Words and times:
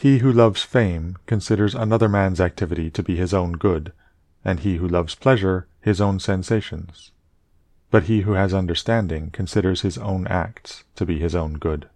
He 0.00 0.18
who 0.18 0.32
loves 0.32 0.62
fame 0.62 1.16
considers 1.26 1.74
another 1.74 2.08
man's 2.08 2.40
activity 2.40 2.88
to 2.88 3.02
be 3.02 3.16
his 3.16 3.34
own 3.34 3.54
good, 3.54 3.92
and 4.44 4.60
he 4.60 4.76
who 4.76 4.86
loves 4.86 5.16
pleasure 5.16 5.66
his 5.80 6.00
own 6.00 6.20
sensations. 6.20 7.10
But 7.90 8.04
he 8.04 8.20
who 8.20 8.34
has 8.34 8.54
understanding 8.54 9.30
considers 9.32 9.80
his 9.80 9.98
own 9.98 10.28
acts 10.28 10.84
to 10.94 11.04
be 11.04 11.18
his 11.18 11.34
own 11.34 11.54
good. 11.54 11.88